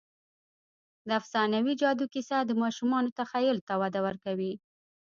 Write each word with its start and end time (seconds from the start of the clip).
د 1.07 1.09
افسانوي 1.19 1.73
جادو 1.81 2.05
کیسه 2.13 2.37
د 2.45 2.51
ماشومانو 2.63 3.15
تخیل 3.19 3.57
ته 3.67 3.73
وده 3.81 3.99
ورکوي. 4.07 4.53